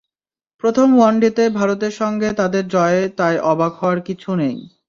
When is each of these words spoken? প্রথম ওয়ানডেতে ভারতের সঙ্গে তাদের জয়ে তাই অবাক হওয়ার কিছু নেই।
প্রথম 0.63 0.87
ওয়ানডেতে 0.95 1.43
ভারতের 1.59 1.93
সঙ্গে 2.01 2.29
তাদের 2.33 2.63
জয়ে 2.67 3.01
তাই 3.17 3.35
অবাক 3.51 3.73
হওয়ার 3.75 3.99
কিছু 4.07 4.29
নেই। 4.35 4.57